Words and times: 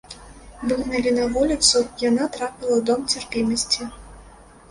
Выгналі 0.69 1.11
на 1.17 1.25
вуліцу, 1.35 1.77
яна 2.07 2.25
трапіла 2.37 2.71
ў 2.77 2.81
дом 2.87 2.99
цярпімасці. 3.17 3.91